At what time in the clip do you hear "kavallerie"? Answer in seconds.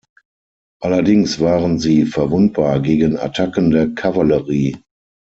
3.89-4.77